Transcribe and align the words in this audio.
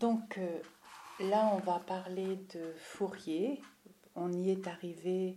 Donc 0.00 0.38
euh, 0.38 0.58
là, 1.20 1.50
on 1.54 1.58
va 1.58 1.78
parler 1.78 2.38
de 2.54 2.72
Fourier. 2.78 3.60
On 4.16 4.32
y 4.32 4.50
est 4.50 4.66
arrivé, 4.66 5.36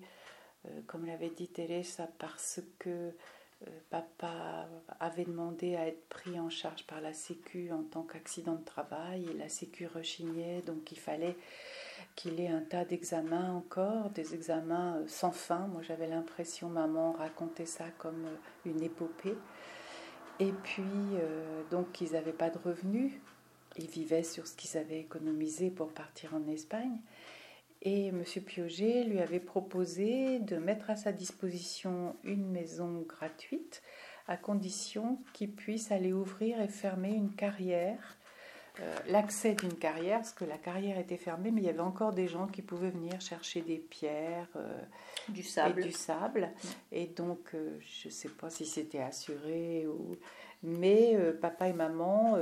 euh, 0.66 0.70
comme 0.88 1.06
l'avait 1.06 1.30
dit 1.30 1.50
Teresa, 1.50 2.08
parce 2.18 2.62
que 2.80 2.90
euh, 2.90 3.70
papa 3.90 4.70
avait 5.02 5.26
demandé 5.26 5.76
à 5.76 5.88
être 5.88 6.08
pris 6.08 6.40
en 6.40 6.50
charge 6.50 6.88
par 6.88 7.02
la 7.02 7.12
Sécu 7.12 7.74
en 7.74 7.84
tant 7.84 8.04
qu'accident 8.04 8.56
de 8.56 8.64
travail 8.64 9.28
la 9.38 9.50
Sécu 9.50 9.86
rechignait, 9.86 10.62
donc 10.62 10.94
il 10.94 11.00
fallait 11.00 11.36
qu'il 12.16 12.40
ait 12.40 12.48
un 12.48 12.62
tas 12.62 12.86
d'examens 12.86 13.54
encore, 13.54 14.12
des 14.12 14.34
examens 14.34 15.02
sans 15.08 15.32
fin. 15.32 15.68
Moi 15.68 15.82
j'avais 15.82 16.08
l'impression, 16.08 16.70
maman 16.70 17.12
racontait 17.14 17.66
ça 17.66 17.86
comme 17.98 18.28
une 18.66 18.82
épopée. 18.82 19.38
Et 20.40 20.52
puis, 20.64 20.84
donc 21.70 22.02
ils 22.02 22.14
n'avaient 22.14 22.34
pas 22.34 22.50
de 22.50 22.58
revenus, 22.58 23.14
ils 23.78 23.88
vivaient 23.88 24.24
sur 24.24 24.48
ce 24.48 24.56
qu'ils 24.56 24.78
avaient 24.78 25.00
économisé 25.00 25.70
pour 25.70 25.92
partir 25.92 26.34
en 26.36 26.48
Espagne. 26.48 27.00
Et 27.82 28.08
M. 28.08 28.24
Pioget 28.46 29.04
lui 29.04 29.20
avait 29.20 29.42
proposé 29.42 30.40
de 30.40 30.56
mettre 30.58 30.90
à 30.90 30.96
sa 30.96 31.12
disposition 31.12 32.16
une 32.24 32.50
maison 32.50 33.02
gratuite 33.02 33.82
à 34.28 34.38
condition 34.38 35.20
qu'il 35.34 35.52
puisse 35.52 35.92
aller 35.92 36.14
ouvrir 36.14 36.62
et 36.62 36.68
fermer 36.68 37.14
une 37.14 37.36
carrière, 37.36 38.18
euh, 38.80 38.96
l'accès 39.08 39.54
d'une 39.54 39.76
carrière, 39.76 40.20
parce 40.20 40.32
que 40.32 40.46
la 40.46 40.58
carrière 40.58 40.98
était 40.98 41.18
fermée, 41.18 41.52
mais 41.52 41.62
il 41.62 41.66
y 41.66 41.70
avait 41.70 41.82
encore 41.82 42.14
des 42.14 42.28
gens 42.28 42.48
qui 42.48 42.62
pouvaient 42.62 42.90
venir 42.90 43.20
chercher 43.22 43.62
des 43.62 43.78
pierres, 43.78 44.48
euh, 44.56 44.82
du 45.30 45.44
sable. 45.44 45.82
Et, 45.82 45.84
du 45.84 45.92
sable. 45.92 46.50
et 46.92 47.08
donc, 47.08 47.54
euh, 47.54 47.78
je 47.82 48.08
ne 48.08 48.14
sais 48.14 48.30
pas 48.30 48.50
si 48.50 48.66
c'était 48.66 49.02
assuré, 49.02 49.86
ou... 49.88 50.16
mais 50.64 51.18
papa 51.42 51.68
et 51.68 51.74
maman 51.74 52.38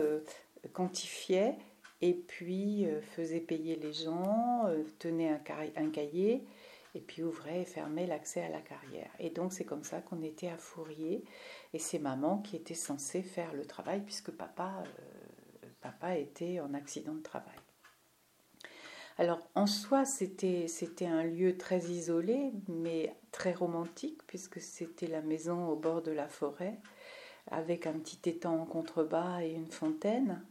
quantifiait 0.69 1.55
et 2.01 2.13
puis 2.13 2.85
euh, 2.87 3.01
faisait 3.01 3.39
payer 3.39 3.75
les 3.75 3.93
gens, 3.93 4.65
euh, 4.65 4.83
tenait 4.99 5.29
un, 5.29 5.89
cahier 5.89 6.45
et 6.95 6.99
puis 6.99 7.23
ouvrait 7.23 7.61
et 7.61 7.65
fermait 7.65 8.07
l'accès 8.07 8.41
à 8.41 8.49
la 8.49 8.61
carrière. 8.61 9.11
Et 9.19 9.29
donc 9.29 9.53
c'est 9.53 9.65
comme 9.65 9.83
ça 9.83 10.01
qu'on 10.01 10.21
était 10.21 10.49
à 10.49 10.57
Fourier 10.57 11.23
et 11.73 11.79
c'est 11.79 11.99
maman 11.99 12.39
qui 12.39 12.55
était 12.55 12.73
censée 12.73 13.21
faire 13.21 13.53
le 13.53 13.65
travail 13.65 14.01
puisque 14.01 14.31
papa, 14.31 14.83
euh, 14.85 15.67
papa 15.81 16.17
était 16.17 16.59
en 16.59 16.73
accident 16.73 17.13
de 17.13 17.21
travail. 17.21 17.55
Alors 19.17 19.47
en 19.53 19.67
soi 19.67 20.03
c'était, 20.05 20.67
c'était 20.67 21.05
un 21.05 21.23
lieu 21.23 21.55
très 21.55 21.81
isolé 21.81 22.51
mais 22.67 23.15
très 23.31 23.53
romantique 23.53 24.21
puisque 24.25 24.59
c'était 24.59 25.07
la 25.07 25.21
maison 25.21 25.67
au 25.67 25.75
bord 25.75 26.01
de 26.01 26.11
la 26.11 26.27
forêt 26.27 26.79
avec 27.51 27.85
un 27.85 27.93
petit 27.93 28.29
étang 28.29 28.61
en 28.61 28.65
contrebas 28.65 29.43
et 29.43 29.51
une 29.51 29.69
fontaine 29.69 30.41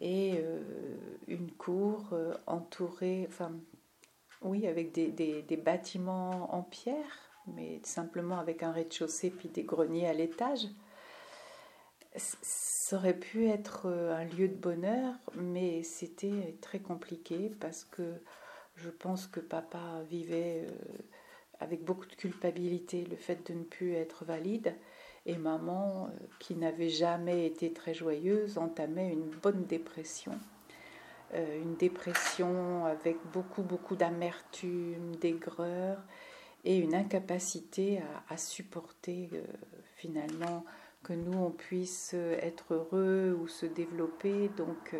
et 0.00 0.34
euh, 0.36 0.60
une 1.26 1.50
cour 1.50 2.10
euh, 2.12 2.34
entourée, 2.46 3.26
enfin, 3.28 3.52
oui, 4.42 4.66
avec 4.68 4.92
des, 4.92 5.08
des, 5.10 5.56
bâtiments 5.56 6.54
en 6.54 6.62
pierre, 6.62 7.32
mais 7.48 7.80
simplement 7.82 8.38
avec 8.38 8.62
un 8.62 8.70
rez-de-chaussée 8.70 9.30
puis 9.30 9.48
des 9.48 9.64
greniers 9.64 10.06
à 10.06 10.12
l'étage. 10.12 10.68
Ça 12.14 12.96
aurait 12.96 13.18
pu 13.18 13.48
être 13.48 13.86
euh, 13.86 14.14
un 14.14 14.24
lieu 14.24 14.48
de 14.48 14.54
bonheur, 14.54 15.14
mais 15.34 15.82
c'était 15.82 16.56
très 16.60 16.78
compliqué 16.78 17.50
parce 17.60 17.82
que 17.82 18.14
je 18.76 18.90
pense 18.90 19.26
que 19.26 19.40
papa 19.40 20.02
vivait 20.08 20.66
avec 21.58 21.84
beaucoup 21.84 22.06
de 22.06 22.14
culpabilité 22.14 23.04
le 23.04 23.16
fait 23.16 23.50
de 23.50 23.58
ne 23.58 23.64
plus 23.64 23.94
être 23.94 24.24
valide 24.24 24.76
et 25.28 25.36
maman, 25.36 26.06
euh, 26.06 26.26
qui 26.40 26.56
n'avait 26.56 26.88
jamais 26.88 27.46
été 27.46 27.72
très 27.72 27.94
joyeuse, 27.94 28.58
entamait 28.58 29.12
une 29.12 29.28
bonne 29.42 29.64
dépression. 29.66 30.32
Euh, 31.34 31.62
une 31.62 31.76
dépression 31.76 32.86
avec 32.86 33.18
beaucoup, 33.32 33.62
beaucoup 33.62 33.94
d'amertume, 33.94 35.14
d'aigreur 35.16 35.98
et 36.64 36.78
une 36.78 36.94
incapacité 36.94 38.00
à, 38.30 38.36
supporter 38.38 39.28
euh, 39.34 39.42
finalement 39.96 40.64
que 41.04 41.12
nous, 41.12 41.38
on 41.38 41.50
puisse 41.50 42.14
être 42.14 42.74
heureux 42.74 43.38
ou 43.40 43.46
se 43.46 43.66
développer. 43.66 44.50
Donc, 44.56 44.96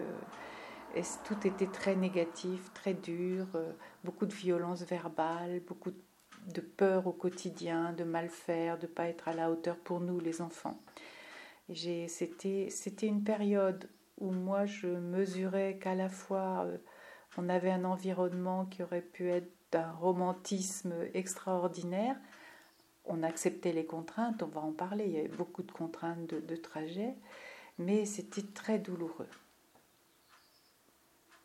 tout 1.25 1.47
était 1.47 1.67
très 1.67 1.97
négatif, 1.97 2.73
très 2.73 2.95
dur, 2.95 3.47
beaucoup 4.05 4.25
de 4.25 4.33
violence 4.33 4.83
verbale, 4.85 5.61
beaucoup 5.67 5.91
de 5.91 5.99
de 6.53 6.61
peur 6.61 7.07
au 7.07 7.13
quotidien, 7.13 7.93
de 7.93 8.05
mal 8.05 8.29
faire, 8.29 8.79
de 8.79 8.87
ne 8.87 8.93
pas 8.93 9.09
être 9.09 9.29
à 9.29 9.35
la 9.35 9.51
hauteur 9.51 9.77
pour 9.77 10.01
nous 10.01 10.21
les 10.21 10.41
enfants. 10.41 10.79
C'était 11.75 13.07
une 13.07 13.23
période 13.23 13.89
où 14.19 14.31
moi 14.31 14.67
je 14.67 14.87
mesurais 14.87 15.79
qu'à 15.81 15.95
la 15.95 16.09
fois 16.09 16.65
euh, 16.65 16.79
on 17.37 17.49
avait 17.49 17.71
un 17.71 17.85
environnement 17.85 18.65
qui 18.67 18.83
aurait 18.83 19.03
pu 19.03 19.29
être 19.29 19.51
d'un 19.71 19.93
romantisme 19.93 20.95
extraordinaire, 21.15 22.17
on 23.05 23.23
acceptait 23.23 23.73
les 23.73 23.85
contraintes, 23.85 24.43
on 24.43 24.47
va 24.47 24.61
en 24.61 24.73
parler, 24.73 25.05
il 25.07 25.13
y 25.13 25.19
avait 25.19 25.29
beaucoup 25.29 25.63
de 25.63 25.73
contraintes 25.73 26.27
de, 26.27 26.57
trajet, 26.57 27.15
mais 27.79 28.05
c'était 28.05 28.43
très 28.43 28.79
douloureux. 28.79 29.29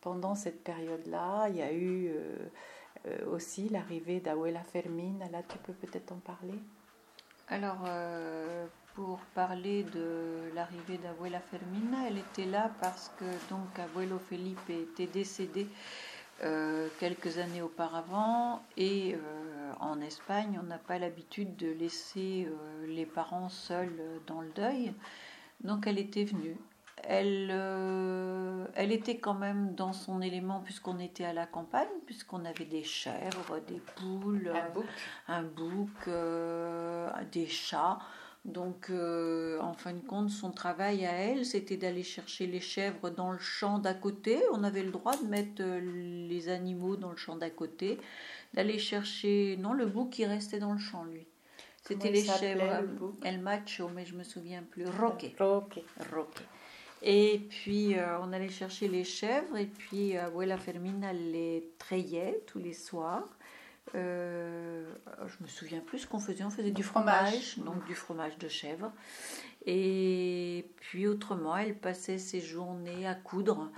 Pendant 0.02 0.36
cette 0.36 0.64
période-là, 0.64 1.48
il 1.50 1.58
y 1.58 1.62
a 1.62 1.72
eu 1.72 2.08
euh, 2.10 2.38
euh, 3.08 3.36
aussi 3.36 3.70
l'arrivée 3.70 4.20
d'Abuela 4.20 4.64
Fermina. 4.64 5.28
Là, 5.30 5.42
tu 5.48 5.58
peux 5.60 5.74
peut-être 5.74 6.12
en 6.12 6.18
parler? 6.18 6.60
Alors, 7.50 7.84
euh, 7.88 8.66
pour 8.96 9.20
parler 9.36 9.84
de 9.84 10.54
l'arrivée 10.56 10.98
d'Abuela 10.98 11.40
Fermina, 11.40 12.08
elle 12.08 12.18
était 12.18 12.46
là 12.46 12.72
parce 12.82 13.12
que 13.20 13.26
donc 13.50 13.78
Abuelo 13.78 14.20
Felipe 14.20 14.70
était 14.70 15.08
décédé 15.08 15.68
euh, 16.44 16.88
quelques 17.00 17.38
années 17.38 17.62
auparavant 17.62 18.64
et 18.78 19.16
en 19.80 20.00
Espagne, 20.02 20.60
on 20.62 20.66
n'a 20.66 20.78
pas 20.78 21.00
l'habitude 21.00 21.56
de 21.58 21.72
laisser 21.72 22.48
les 22.88 23.06
parents 23.06 23.50
seuls 23.50 24.00
dans 24.28 24.42
le 24.42 24.50
deuil. 24.50 24.94
Donc 25.62 25.88
elle 25.88 26.00
était 26.00 26.24
venue 26.24 26.58
elle, 27.04 27.52
elle 28.76 28.92
était 28.92 29.18
quand 29.18 29.34
même 29.34 29.76
dans 29.76 29.94
son 29.94 30.22
élément 30.22 30.60
puisqu'on 30.60 31.00
était 31.00 31.26
à 31.26 31.34
la 31.34 31.46
campagne, 31.46 31.88
puisqu'on 32.06 32.46
avait 32.46 32.66
des 32.66 32.84
chèvres, 32.84 33.60
des 33.68 33.82
poules, 33.96 34.52
un 35.28 35.44
bouc, 35.44 35.90
euh, 36.08 37.10
des 37.32 37.48
chats. 37.48 38.00
Donc, 38.46 38.90
euh, 38.90 39.58
en 39.62 39.74
fin 39.74 39.94
de 39.94 40.06
compte, 40.06 40.30
son 40.30 40.52
travail 40.52 41.06
à 41.06 41.14
elle, 41.14 41.46
c'était 41.46 41.78
d'aller 41.78 42.04
chercher 42.04 42.46
les 42.46 42.60
chèvres 42.60 43.10
dans 43.10 43.32
le 43.32 43.38
champ 43.40 43.80
d'à 43.80 43.94
côté. 43.94 44.42
On 44.52 44.66
avait 44.66 44.84
le 44.84 44.92
droit 44.92 45.16
de 45.16 45.26
mettre 45.26 45.64
les 45.64 46.50
animaux 46.50 46.98
dans 46.98 47.12
le 47.12 47.16
champ 47.16 47.38
d'à 47.38 47.50
côté, 47.50 47.98
d'aller 48.54 48.80
chercher. 48.80 49.56
Non, 49.58 49.72
le 49.72 49.86
bouc 49.86 50.10
qui 50.10 50.26
restait 50.26 50.60
dans 50.60 50.74
le 50.74 50.80
champ, 50.80 51.06
lui. 51.06 51.26
C'était 51.84 52.12
les 52.12 52.24
chèvres. 52.24 52.84
El 53.24 53.40
macho, 53.40 53.90
mais 53.90 54.06
je 54.06 54.16
me 54.16 54.24
souviens 54.24 54.64
plus. 54.64 54.86
Roque. 54.88 55.34
Roque. 55.40 55.80
Roque. 56.14 56.44
Et 57.06 57.46
puis, 57.50 57.98
euh, 57.98 58.18
on 58.22 58.32
allait 58.32 58.48
chercher 58.48 58.88
les 58.88 59.04
chèvres, 59.04 59.58
et 59.58 59.66
puis 59.66 60.16
euh, 60.16 60.28
Abuela 60.28 60.58
Fermina 60.58 61.12
les 61.12 61.70
trayait 61.78 62.42
tous 62.48 62.60
les 62.60 62.72
soirs. 62.72 63.28
Euh, 63.94 64.90
je 65.28 65.44
me 65.44 65.48
souviens 65.50 65.82
plus 65.82 66.00
ce 66.00 66.08
qu'on 66.08 66.20
faisait. 66.20 66.46
On 66.46 66.50
faisait 66.50 66.72
du 66.72 66.82
fromage, 66.82 67.58
donc 67.60 67.86
du 67.86 67.94
fromage 67.94 68.38
de 68.38 68.48
chèvre. 68.48 68.94
Et 69.66 70.66
puis, 70.80 71.06
autrement, 71.06 71.58
elle 71.58 71.76
passait 71.76 72.18
ses 72.18 72.40
journées 72.40 73.06
à 73.06 73.16
coudre, 73.16 73.70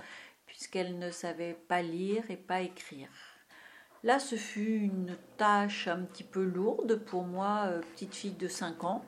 puisqu'elle 0.46 0.96
ne 1.00 1.10
savait 1.10 1.58
pas 1.66 1.82
lire 1.82 2.22
et 2.30 2.36
pas 2.36 2.60
écrire. 2.60 3.08
Là, 4.04 4.20
ce 4.20 4.36
fut 4.36 4.82
une 4.82 5.16
tâche 5.36 5.88
un 5.88 6.02
petit 6.02 6.22
peu 6.22 6.44
lourde 6.44 7.02
pour 7.06 7.24
moi, 7.24 7.72
petite 7.94 8.14
fille 8.14 8.34
de 8.34 8.46
5 8.46 8.84
ans, 8.84 9.04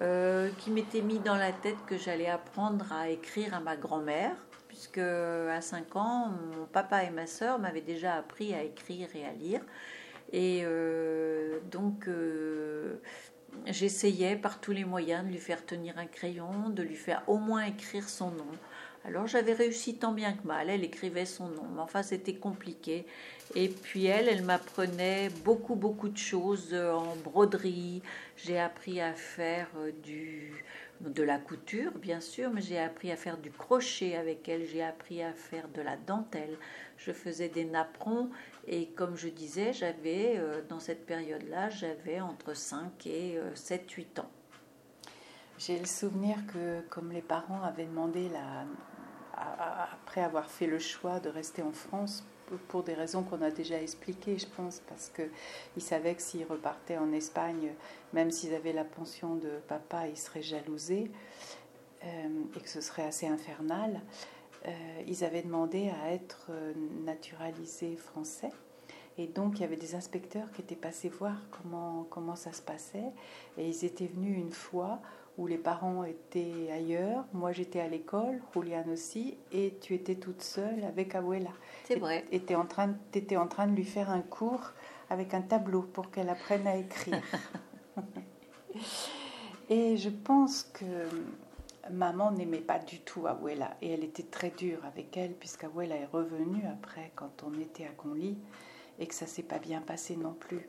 euh, 0.00 0.50
qui 0.58 0.70
m'était 0.70 1.02
mis 1.02 1.18
dans 1.18 1.36
la 1.36 1.52
tête 1.52 1.76
que 1.86 1.98
j'allais 1.98 2.28
apprendre 2.28 2.92
à 2.92 3.08
écrire 3.08 3.54
à 3.54 3.60
ma 3.60 3.76
grand-mère, 3.76 4.36
puisque 4.68 4.98
à 4.98 5.60
5 5.60 5.96
ans, 5.96 6.28
mon 6.56 6.66
papa 6.66 7.04
et 7.04 7.10
ma 7.10 7.26
sœur 7.26 7.58
m'avaient 7.58 7.80
déjà 7.80 8.14
appris 8.14 8.54
à 8.54 8.62
écrire 8.62 9.08
et 9.14 9.24
à 9.24 9.32
lire. 9.32 9.60
Et 10.32 10.60
euh, 10.64 11.58
donc, 11.70 12.08
j'essayais 13.66 14.36
par 14.36 14.60
tous 14.60 14.72
les 14.72 14.84
moyens 14.84 15.24
de 15.24 15.30
lui 15.30 15.38
faire 15.38 15.64
tenir 15.64 15.98
un 15.98 16.06
crayon, 16.06 16.68
de 16.68 16.82
lui 16.82 16.96
faire 16.96 17.22
au 17.26 17.38
moins 17.38 17.64
écrire 17.64 18.08
son 18.08 18.30
nom. 18.30 18.50
Alors 19.04 19.26
j'avais 19.26 19.52
réussi 19.52 19.96
tant 19.96 20.12
bien 20.12 20.32
que 20.32 20.46
mal, 20.46 20.68
elle 20.68 20.84
écrivait 20.84 21.24
son 21.24 21.48
nom, 21.48 21.66
mais 21.74 21.80
enfin 21.80 22.02
c'était 22.02 22.34
compliqué. 22.34 23.06
Et 23.54 23.68
puis 23.68 24.06
elle, 24.06 24.28
elle 24.28 24.42
m'apprenait 24.42 25.30
beaucoup, 25.44 25.76
beaucoup 25.76 26.08
de 26.08 26.18
choses 26.18 26.70
euh, 26.72 26.92
en 26.92 27.16
broderie. 27.16 28.02
J'ai 28.36 28.58
appris 28.58 29.00
à 29.00 29.14
faire 29.14 29.68
euh, 29.78 29.92
du, 30.02 30.64
de 31.00 31.22
la 31.22 31.38
couture, 31.38 31.92
bien 31.92 32.20
sûr, 32.20 32.50
mais 32.52 32.60
j'ai 32.60 32.78
appris 32.78 33.10
à 33.10 33.16
faire 33.16 33.38
du 33.38 33.50
crochet 33.50 34.16
avec 34.16 34.48
elle, 34.48 34.66
j'ai 34.66 34.82
appris 34.82 35.22
à 35.22 35.32
faire 35.32 35.68
de 35.68 35.80
la 35.80 35.96
dentelle. 35.96 36.58
Je 36.98 37.12
faisais 37.12 37.48
des 37.48 37.64
napperons 37.64 38.30
et 38.66 38.88
comme 38.88 39.16
je 39.16 39.28
disais, 39.28 39.72
j'avais, 39.72 40.34
euh, 40.36 40.60
dans 40.68 40.80
cette 40.80 41.06
période-là, 41.06 41.70
j'avais 41.70 42.20
entre 42.20 42.54
5 42.54 43.06
et 43.06 43.38
7, 43.54 43.90
8 43.90 44.18
ans. 44.18 44.30
J'ai 45.58 45.76
le 45.76 45.86
souvenir 45.86 46.36
que 46.46 46.82
comme 46.88 47.10
les 47.10 47.20
parents 47.20 47.62
avaient 47.62 47.86
demandé 47.86 48.30
après 49.34 50.20
avoir 50.20 50.48
fait 50.48 50.68
le 50.68 50.78
choix 50.78 51.18
de 51.18 51.28
rester 51.28 51.62
en 51.62 51.72
France 51.72 52.24
pour 52.68 52.84
des 52.84 52.94
raisons 52.94 53.24
qu'on 53.24 53.42
a 53.42 53.50
déjà 53.50 53.82
expliquées, 53.82 54.38
je 54.38 54.46
pense, 54.46 54.80
parce 54.88 55.10
qu'ils 55.10 55.82
savaient 55.82 56.14
que 56.14 56.22
s'ils 56.22 56.46
repartaient 56.46 56.96
en 56.96 57.12
Espagne, 57.12 57.72
même 58.12 58.30
s'ils 58.30 58.54
avaient 58.54 58.72
la 58.72 58.84
pension 58.84 59.34
de 59.34 59.50
papa, 59.66 60.06
ils 60.06 60.16
seraient 60.16 60.42
jalousés 60.42 61.10
et 62.04 62.60
que 62.60 62.68
ce 62.68 62.80
serait 62.80 63.04
assez 63.04 63.26
infernal. 63.26 64.00
ils 65.08 65.24
avaient 65.24 65.42
demandé 65.42 65.90
à 66.04 66.12
être 66.12 66.52
naturalisés 67.04 67.96
français. 67.96 68.52
Et 69.20 69.26
donc, 69.26 69.58
il 69.58 69.62
y 69.62 69.64
avait 69.64 69.76
des 69.76 69.96
inspecteurs 69.96 70.52
qui 70.52 70.62
étaient 70.62 70.76
passés 70.76 71.08
voir 71.08 71.34
comment, 71.50 72.06
comment 72.08 72.36
ça 72.36 72.52
se 72.52 72.62
passait. 72.62 73.10
Et 73.56 73.68
ils 73.68 73.84
étaient 73.84 74.06
venus 74.06 74.38
une 74.38 74.52
fois 74.52 75.00
où 75.38 75.46
les 75.46 75.56
parents 75.56 76.04
étaient 76.04 76.68
ailleurs. 76.70 77.24
Moi, 77.32 77.52
j'étais 77.52 77.80
à 77.80 77.88
l'école, 77.88 78.42
Julian 78.52 78.84
aussi, 78.92 79.38
et 79.52 79.78
tu 79.80 79.94
étais 79.94 80.16
toute 80.16 80.42
seule 80.42 80.84
avec 80.84 81.14
Abuela. 81.14 81.52
C'est 81.84 81.98
vrai. 81.98 82.24
Et 82.32 82.40
tu 82.40 82.54
étais 83.14 83.36
en 83.36 83.46
train 83.46 83.66
de 83.66 83.74
lui 83.74 83.84
faire 83.84 84.10
un 84.10 84.20
cours 84.20 84.72
avec 85.08 85.32
un 85.34 85.42
tableau 85.42 85.82
pour 85.82 86.10
qu'elle 86.10 86.28
apprenne 86.28 86.66
à 86.66 86.76
écrire. 86.76 87.22
et 89.70 89.96
je 89.96 90.10
pense 90.10 90.64
que 90.64 90.84
maman 91.90 92.32
n'aimait 92.32 92.58
pas 92.58 92.80
du 92.80 93.00
tout 93.00 93.26
Abuela. 93.28 93.76
Et 93.80 93.92
elle 93.92 94.04
était 94.04 94.24
très 94.24 94.50
dure 94.50 94.84
avec 94.84 95.16
elle, 95.16 95.32
puisqu'Abuela 95.32 95.96
est 95.96 96.06
revenue 96.06 96.64
après, 96.70 97.12
quand 97.14 97.44
on 97.44 97.58
était 97.60 97.84
à 97.84 97.90
Conly 97.90 98.36
et 98.98 99.06
que 99.06 99.14
ça 99.14 99.26
s'est 99.26 99.44
pas 99.44 99.60
bien 99.60 99.80
passé 99.80 100.16
non 100.16 100.34
plus. 100.34 100.68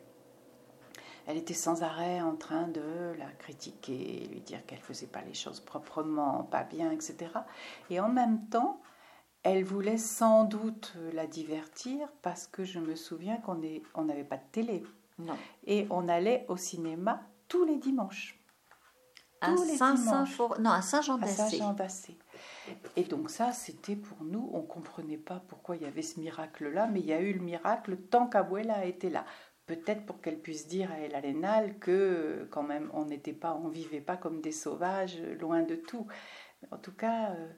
Elle 1.30 1.38
était 1.38 1.54
sans 1.54 1.84
arrêt 1.84 2.22
en 2.22 2.36
train 2.36 2.68
de 2.68 3.14
la 3.20 3.28
critiquer, 3.38 4.28
lui 4.32 4.42
dire 4.42 4.66
qu'elle 4.66 4.80
faisait 4.80 5.06
pas 5.06 5.22
les 5.22 5.36
choses 5.36 5.60
proprement, 5.60 6.44
pas 6.46 6.64
bien, 6.64 6.90
etc. 6.90 7.18
Et 7.92 8.00
en 8.00 8.10
même 8.10 8.48
temps, 8.48 8.82
elle 9.44 9.64
voulait 9.64 10.00
sans 10.00 10.44
doute 10.46 10.96
la 11.14 11.28
divertir 11.28 12.10
parce 12.24 12.48
que 12.48 12.64
je 12.64 12.80
me 12.80 12.96
souviens 12.96 13.38
qu'on 13.38 13.62
on 13.94 14.06
n'avait 14.06 14.24
pas 14.24 14.38
de 14.38 14.44
télé. 14.52 14.84
Non. 15.20 15.36
Et 15.68 15.86
on 15.92 16.08
allait 16.08 16.48
au 16.48 16.58
cinéma 16.58 17.22
tous 17.48 17.64
les 17.64 17.78
dimanches. 17.78 18.40
À 19.42 20.82
Saint-Jean-d'Assé. 20.82 22.18
Et 22.96 23.04
donc 23.04 23.30
ça, 23.30 23.54
c'était 23.54 23.96
pour 23.96 24.24
nous, 24.24 24.50
on 24.52 24.62
comprenait 24.62 25.18
pas 25.18 25.44
pourquoi 25.48 25.76
il 25.76 25.84
y 25.84 25.86
avait 25.86 26.02
ce 26.02 26.20
miracle-là, 26.20 26.88
mais 26.88 27.00
il 27.00 27.06
y 27.06 27.14
a 27.14 27.22
eu 27.22 27.34
le 27.34 27.40
miracle 27.40 27.98
tant 27.98 28.28
qu'Abuela 28.28 28.86
était 28.86 29.10
là. 29.10 29.26
Peut-être 29.70 30.04
pour 30.08 30.20
qu'elle 30.20 30.40
puisse 30.40 30.68
dire 30.68 30.92
à 30.92 31.00
El 31.00 31.14
Arenal 31.14 31.78
que 31.78 32.48
quand 32.50 32.64
même 32.64 32.90
on 32.92 33.06
n'était 33.06 33.34
pas, 33.34 33.54
on 33.54 33.68
vivait 33.68 34.02
pas 34.02 34.18
comme 34.18 34.42
des 34.42 34.52
sauvages, 34.52 35.22
loin 35.40 35.62
de 35.62 35.76
tout. 35.76 36.08
En 36.72 36.78
tout 36.78 36.92
cas, 36.92 37.34
euh, 37.34 37.50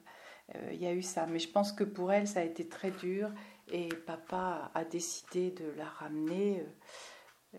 euh, 0.56 0.72
il 0.74 0.82
y 0.82 0.86
a 0.86 0.92
eu 0.92 1.00
ça. 1.00 1.24
Mais 1.26 1.38
je 1.38 1.48
pense 1.48 1.72
que 1.72 1.84
pour 1.84 2.12
elle, 2.12 2.28
ça 2.28 2.40
a 2.40 2.42
été 2.42 2.68
très 2.68 2.90
dur 2.90 3.30
et 3.70 3.88
papa 3.88 4.70
a 4.74 4.84
décidé 4.84 5.52
de 5.52 5.70
la 5.78 5.86
ramener. 5.86 6.66
Euh, 7.54 7.58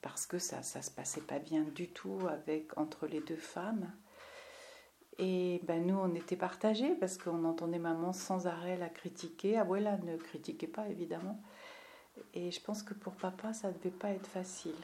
parce 0.00 0.26
que 0.26 0.38
ça 0.38 0.62
ça 0.62 0.80
se 0.80 0.90
passait 0.90 1.20
pas 1.20 1.38
bien 1.38 1.62
du 1.62 1.88
tout 1.88 2.18
avec 2.30 2.78
entre 2.78 3.06
les 3.06 3.20
deux 3.20 3.36
femmes 3.36 3.92
et 5.18 5.60
ben 5.64 5.86
nous, 5.86 5.96
on 5.96 6.14
était 6.14 6.36
partagés 6.36 6.94
parce 6.96 7.18
qu'on 7.18 7.44
entendait 7.44 7.78
maman 7.78 8.12
sans 8.12 8.46
arrêt 8.46 8.76
la 8.76 8.88
critiquer. 8.88 9.56
Abuela 9.56 9.98
ne 9.98 10.16
critiquait 10.16 10.66
pas, 10.66 10.88
évidemment. 10.88 11.40
Et 12.34 12.50
je 12.50 12.60
pense 12.60 12.82
que 12.82 12.94
pour 12.94 13.14
papa, 13.14 13.52
ça 13.52 13.68
ne 13.68 13.74
devait 13.74 13.90
pas 13.90 14.10
être 14.10 14.26
facile. 14.26 14.74